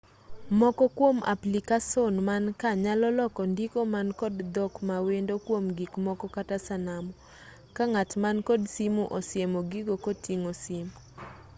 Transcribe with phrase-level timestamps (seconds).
[0.59, 7.11] moko kuom aplicason mankaa nyalo loko ndiko man kod dhok mawendo kuom gikmoko kata sanamu
[7.75, 10.93] ka ng'at man kod simu osiemo gigo koting'o simu